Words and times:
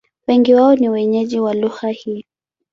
Wengi 0.27 0.53
wao 0.53 0.75
ni 0.75 0.89
wenyeji 0.89 1.39
wa 1.39 1.53
lugha 1.53 1.87
hii. 1.89 2.25